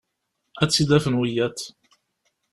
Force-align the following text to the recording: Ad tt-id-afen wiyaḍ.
Ad 0.61 0.69
tt-id-afen 0.69 1.17
wiyaḍ. 1.19 1.57